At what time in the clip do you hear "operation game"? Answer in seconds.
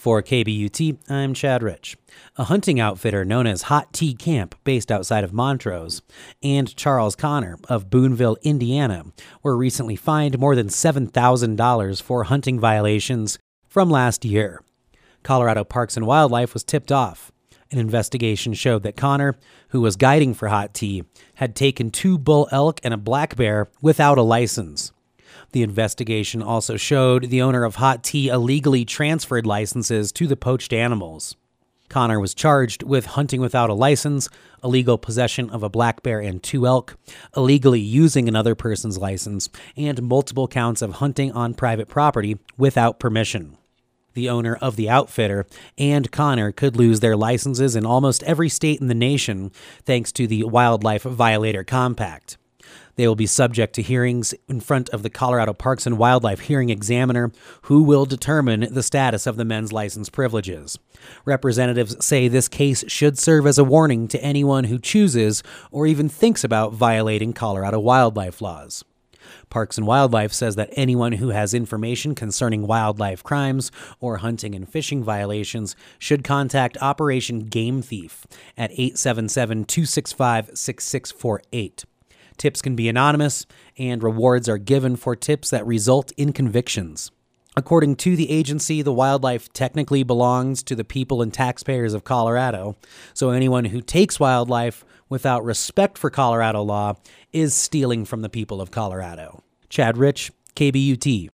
76.82-77.80